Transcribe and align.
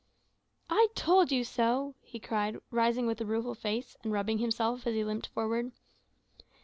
"I 0.67 0.87
told 0.95 1.31
you 1.31 1.43
so," 1.43 1.93
he 2.01 2.17
cried, 2.19 2.57
rising 2.71 3.05
with 3.05 3.21
a 3.21 3.25
rueful 3.27 3.53
face, 3.53 3.95
and 4.03 4.11
rubbing 4.11 4.39
himself 4.39 4.87
as 4.87 4.95
he 4.95 5.03
limped 5.03 5.27
forward. 5.27 5.73